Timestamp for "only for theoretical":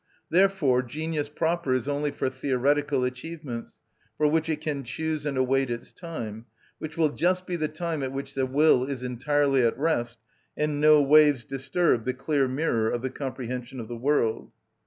1.87-3.03